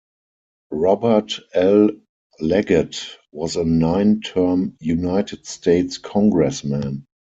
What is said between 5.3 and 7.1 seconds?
States Congressman.